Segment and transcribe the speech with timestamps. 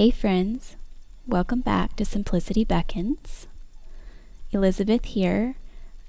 [0.00, 0.76] Hey, friends.
[1.26, 3.46] Welcome back to Simplicity Beckons.
[4.50, 5.56] Elizabeth here.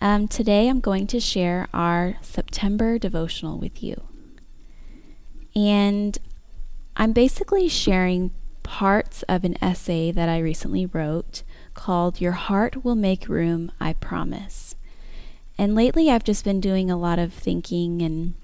[0.00, 4.00] Um, today I'm going to share our September devotional with you.
[5.56, 6.16] And
[6.96, 8.30] I'm basically sharing
[8.62, 11.42] parts of an essay that I recently wrote
[11.74, 14.76] called Your Heart Will Make Room, I Promise.
[15.58, 18.34] And lately I've just been doing a lot of thinking and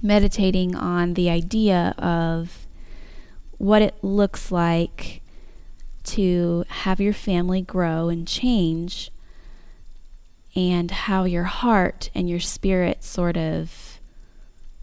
[0.00, 2.67] meditating on the idea of
[3.58, 5.20] what it looks like
[6.04, 9.10] to have your family grow and change,
[10.56, 14.00] and how your heart and your spirit sort of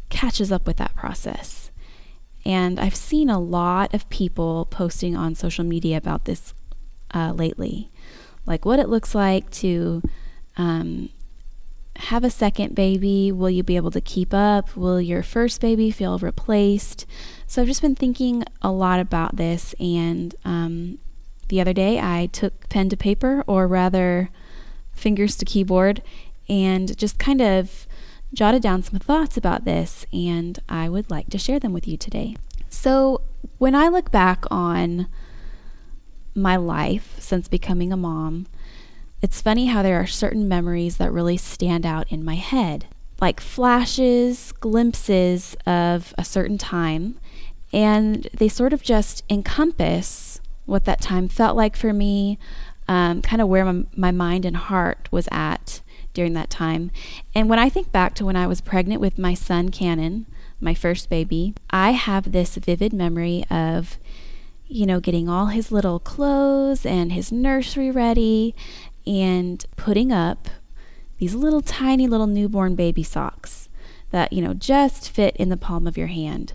[0.09, 1.71] catches up with that process.
[2.45, 6.53] And I've seen a lot of people posting on social media about this
[7.13, 7.89] uh, lately,
[8.45, 10.03] like what it looks like to
[10.55, 11.09] um,
[11.97, 13.31] have a second baby?
[13.31, 14.75] Will you be able to keep up?
[14.75, 17.05] Will your first baby feel replaced?
[17.47, 20.99] So I've just been thinking a lot about this, and um,
[21.47, 24.29] the other day I took pen to paper, or rather,
[24.93, 26.01] fingers to keyboard,
[26.49, 27.87] and just kind of
[28.33, 31.97] jotted down some thoughts about this, and I would like to share them with you
[31.97, 32.35] today.
[32.69, 33.21] So,
[33.57, 35.07] when I look back on
[36.33, 38.47] my life since becoming a mom,
[39.21, 42.85] it's funny how there are certain memories that really stand out in my head,
[43.21, 47.17] like flashes, glimpses of a certain time,
[47.73, 52.37] and they sort of just encompass what that time felt like for me,
[52.87, 55.81] um, kind of where my, my mind and heart was at
[56.13, 56.91] during that time.
[57.33, 60.25] And when I think back to when I was pregnant with my son, Cannon,
[60.59, 63.97] my first baby, I have this vivid memory of
[64.67, 68.55] you know, getting all his little clothes and his nursery ready
[69.07, 70.47] and putting up
[71.17, 73.69] these little tiny little newborn baby socks
[74.11, 76.53] that, you know, just fit in the palm of your hand.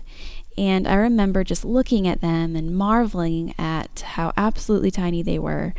[0.57, 5.73] And I remember just looking at them and marveling at how absolutely tiny they were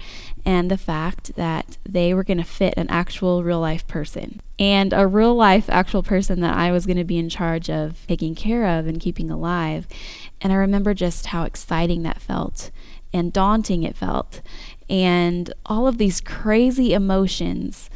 [0.47, 4.93] and the fact that they were going to fit an actual real life person and
[4.93, 8.35] a real life actual person that I was going to be in charge of taking
[8.35, 9.87] care of and keeping alive.
[10.41, 12.71] And I remember just how exciting that felt
[13.13, 14.41] and daunting it felt
[14.93, 17.89] and all of these crazy emotions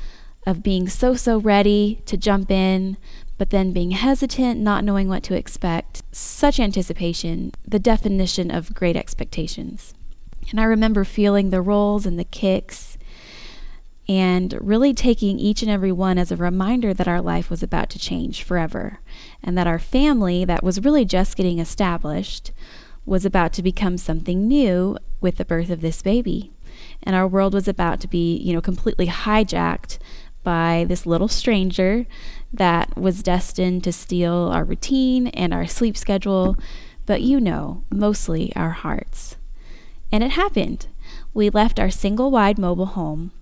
[0.47, 2.97] of being so, so ready to jump in,
[3.37, 6.03] but then being hesitant, not knowing what to expect.
[6.11, 9.93] Such anticipation, the definition of great expectations.
[10.51, 12.97] And I remember feeling the rolls and the kicks
[14.09, 17.91] and really taking each and every one as a reminder that our life was about
[17.91, 19.01] to change forever
[19.43, 22.53] and that our family, that was really just getting established,
[23.05, 26.53] was about to become something new with the birth of this baby
[27.03, 29.99] and our world was about to be, you know, completely hijacked
[30.43, 32.07] by this little stranger
[32.53, 36.57] that was destined to steal our routine and our sleep schedule,
[37.05, 39.37] but you know, mostly our hearts.
[40.13, 40.87] And it happened.
[41.35, 43.33] We left our single wide mobile home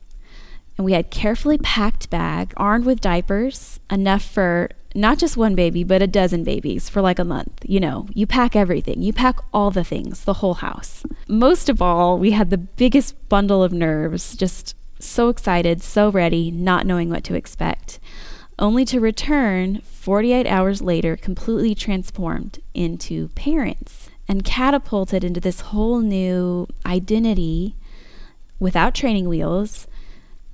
[0.77, 5.85] and we had carefully packed bag armed with diapers, enough for not just one baby,
[5.85, 7.65] but a dozen babies for like a month.
[7.65, 11.05] You know, you pack everything, you pack all the things, the whole house.
[11.29, 16.51] Most of all, we had the biggest bundle of nerves, just so excited, so ready,
[16.51, 17.99] not knowing what to expect,
[18.59, 26.01] only to return 48 hours later completely transformed into parents and catapulted into this whole
[26.01, 27.75] new identity
[28.61, 29.87] without training wheels,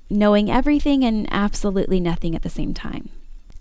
[0.09, 3.09] knowing everything and absolutely nothing at the same time.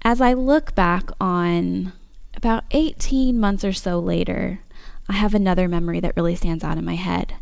[0.03, 1.93] As I look back on
[2.35, 4.61] about 18 months or so later,
[5.11, 7.35] I have another memory that really stands out in my head.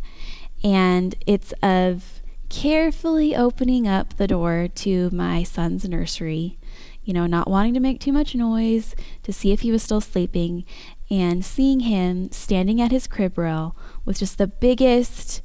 [0.65, 6.59] And it's of carefully opening up the door to my son's nursery,
[7.05, 10.01] you know, not wanting to make too much noise to see if he was still
[10.01, 10.65] sleeping,
[11.11, 13.77] and seeing him standing at his crib rail
[14.07, 15.43] with just the biggest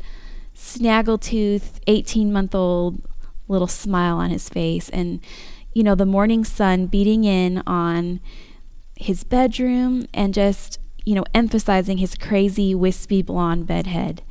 [0.56, 3.02] snaggletooth 18 month old
[3.50, 5.20] little smile on his face and
[5.74, 8.20] you know, the morning sun beating in on
[8.96, 14.22] his bedroom and just, you know, emphasizing his crazy, wispy blonde bedhead.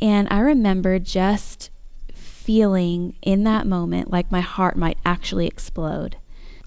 [0.00, 1.70] And I remember just
[2.14, 6.16] feeling in that moment like my heart might actually explode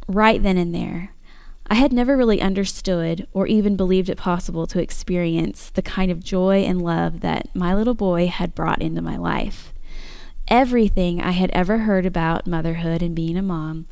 [0.07, 1.11] right then and there.
[1.67, 6.23] I had never really understood or even believed it possible to experience the kind of
[6.23, 9.73] joy and love that my little boy had brought into my life.
[10.47, 13.87] Everything I had ever heard about motherhood and being a mom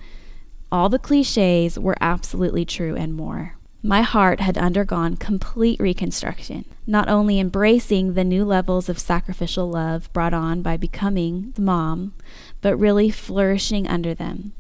[0.74, 3.58] all the cliches were absolutely true and more.
[3.86, 10.12] My heart had undergone complete reconstruction, not only embracing the new levels of sacrificial love
[10.14, 12.14] brought on by becoming the mom,
[12.62, 14.54] but really flourishing under them.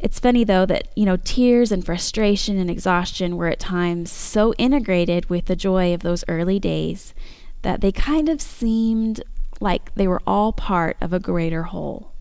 [0.00, 4.52] It's funny though that, you know, tears and frustration and exhaustion were at times so
[4.54, 7.14] integrated with the joy of those early days
[7.62, 9.22] that they kind of seemed
[9.60, 12.11] like they were all part of a greater whole.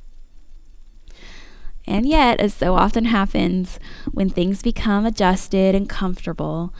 [1.91, 3.77] And yet, as so often happens,
[4.13, 6.73] when things become adjusted and comfortable,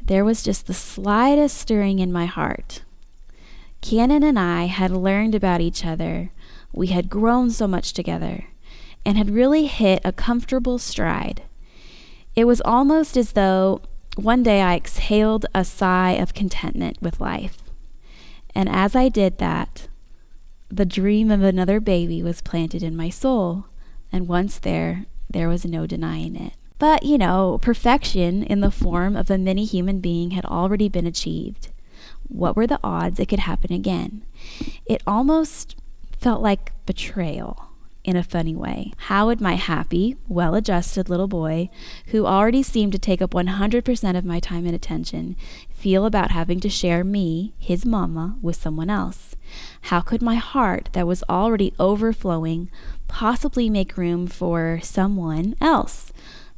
[0.00, 2.84] there was just the slightest stirring in my heart.
[3.80, 6.30] Cannon and I had learned about each other.
[6.72, 8.44] We had grown so much together
[9.04, 11.42] and had really hit a comfortable stride.
[12.36, 13.82] It was almost as though
[14.14, 17.58] one day I exhaled a sigh of contentment with life.
[18.54, 19.88] And as I did that,
[20.68, 23.66] the dream of another baby was planted in my soul.
[24.14, 26.52] And once there, there was no denying it.
[26.78, 31.04] But, you know, perfection in the form of a mini human being had already been
[31.04, 31.72] achieved.
[32.28, 34.22] What were the odds it could happen again?
[34.86, 35.74] It almost
[36.16, 37.70] felt like betrayal
[38.04, 38.92] in a funny way.
[38.98, 41.68] How would my happy, well adjusted little boy,
[42.08, 45.34] who already seemed to take up 100% of my time and attention,
[45.84, 49.36] feel about having to share me, his mama, with someone else?
[49.82, 52.70] How could my heart, that was already overflowing,
[53.06, 56.10] possibly make room for someone else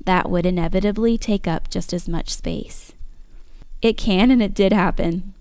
[0.04, 2.92] that would inevitably take up just as much space?
[3.82, 5.34] It can and it did happen.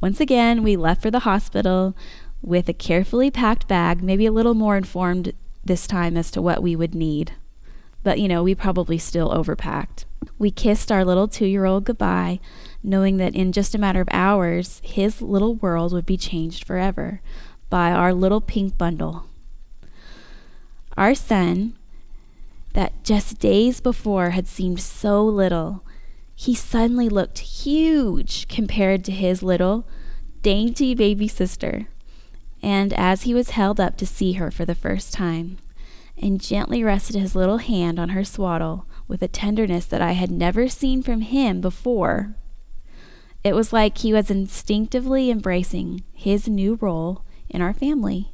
[0.00, 1.96] Once again, we left for the hospital
[2.40, 5.32] with a carefully packed bag, maybe a little more informed
[5.64, 7.32] this time as to what we would need.
[8.04, 10.04] But, you know, we probably still overpacked.
[10.38, 12.38] We kissed our little two year old goodbye,
[12.84, 17.20] knowing that in just a matter of hours, his little world would be changed forever
[17.70, 19.24] by our little pink bundle.
[20.96, 21.76] Our son,
[22.74, 25.82] that just days before had seemed so little,
[26.36, 29.86] he suddenly looked huge compared to his little,
[30.42, 31.88] dainty baby sister
[32.64, 35.58] and as he was held up to see her for the first time,
[36.16, 40.30] and gently rested his little hand on her swaddle with a tenderness that I had
[40.30, 42.34] never seen from him before,
[43.44, 48.32] it was like he was instinctively embracing his new role in our family.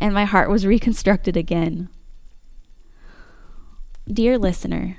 [0.00, 1.88] And my heart was reconstructed again.
[4.12, 4.98] Dear listener,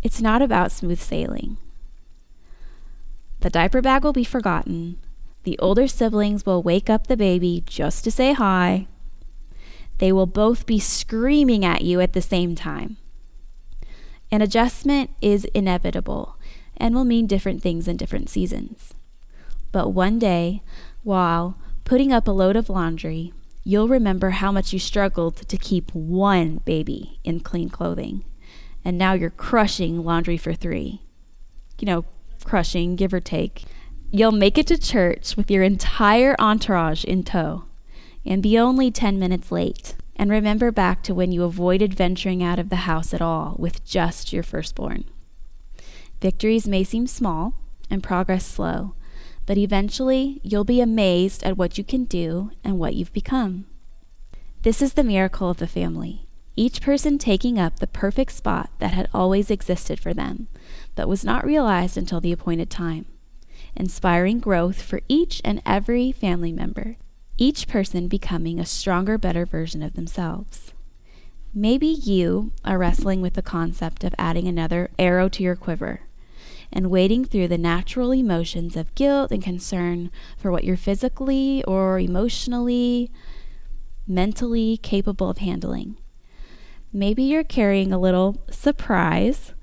[0.00, 1.56] it's not about smooth sailing.
[3.40, 4.98] The diaper bag will be forgotten,
[5.42, 8.86] the older siblings will wake up the baby just to say hi.
[9.98, 12.96] They will both be screaming at you at the same time.
[14.30, 16.38] An adjustment is inevitable
[16.76, 18.94] and will mean different things in different seasons.
[19.72, 20.62] But one day,
[21.02, 23.32] while putting up a load of laundry,
[23.64, 28.24] you'll remember how much you struggled to keep one baby in clean clothing.
[28.84, 31.00] And now you're crushing laundry for three.
[31.78, 32.04] You know,
[32.44, 33.64] crushing, give or take.
[34.10, 37.64] You'll make it to church with your entire entourage in tow
[38.24, 39.96] and be only 10 minutes late.
[40.16, 43.84] And remember back to when you avoided venturing out of the house at all with
[43.84, 45.04] just your firstborn.
[46.24, 47.52] Victories may seem small
[47.90, 48.94] and progress slow,
[49.44, 53.66] but eventually you'll be amazed at what you can do and what you've become.
[54.62, 56.26] This is the miracle of the family,
[56.56, 60.48] each person taking up the perfect spot that had always existed for them,
[60.94, 63.04] but was not realized until the appointed time
[63.76, 66.96] inspiring growth for each and every family member,
[67.36, 70.72] each person becoming a stronger, better version of themselves.
[71.52, 76.00] Maybe you are wrestling with the concept of adding another arrow to your quiver
[76.74, 82.00] and wading through the natural emotions of guilt and concern for what you're physically or
[82.00, 83.10] emotionally,
[84.08, 85.96] mentally capable of handling.
[86.92, 89.54] Maybe you're carrying a little surprise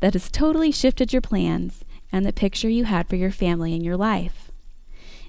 [0.00, 3.82] that has totally shifted your plans and the picture you had for your family and
[3.82, 4.52] your life.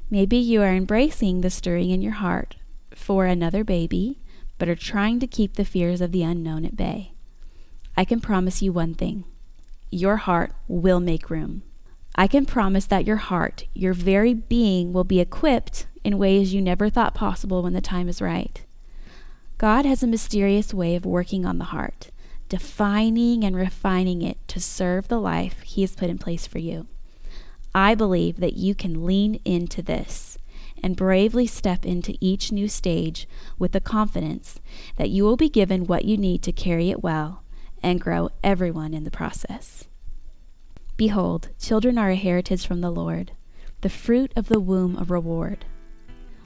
[0.10, 2.58] Maybe you are embracing the stirring in your heart
[2.94, 4.20] for another baby,
[4.58, 7.14] but are trying to keep the fears of the unknown at bay.
[7.96, 9.24] I can promise you one thing
[9.92, 11.64] your heart will make room.
[12.16, 16.62] I can promise that your heart, your very being, will be equipped in ways you
[16.62, 18.64] never thought possible when the time is right.
[19.58, 22.12] God has a mysterious way of working on the heart
[22.50, 26.88] defining and refining it to serve the life He has put in place for you.
[27.76, 30.40] I believe that you can lean into this
[30.82, 33.28] and bravely step into each new stage
[33.60, 34.60] with the confidence
[34.96, 37.44] that you will be given what you need to carry it well
[37.82, 39.88] and grow everyone in the process.
[40.98, 43.32] Behold, children are a heritage from the Lord,
[43.82, 45.66] the fruit of the womb a reward.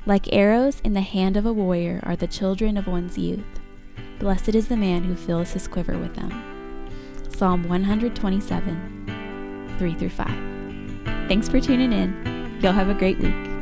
[0.06, 3.44] Like arrows in the hand of a warrior are the children of one's youth.
[4.20, 6.32] Blessed is the man who fills his quiver with them.
[7.30, 10.28] Psalm 127, 3 through 5.
[11.28, 12.60] Thanks for tuning in.
[12.62, 13.53] Y'all have a great week.